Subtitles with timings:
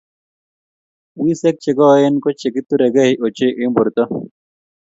[1.21, 4.03] Wiseek che koen ko keturekei ochei eng borto.